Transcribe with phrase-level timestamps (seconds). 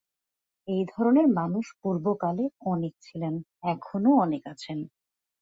[0.67, 3.33] এই ধরনের মানুষ পূর্বকালে অনেক ছিলেন,
[3.65, 4.79] এখনও অনেক আছেন।